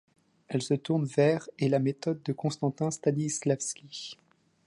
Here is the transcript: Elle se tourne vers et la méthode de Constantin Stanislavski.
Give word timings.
Elle 0.47 0.63
se 0.63 0.73
tourne 0.73 1.05
vers 1.05 1.47
et 1.59 1.69
la 1.69 1.77
méthode 1.77 2.23
de 2.23 2.33
Constantin 2.33 2.89
Stanislavski. 2.89 4.17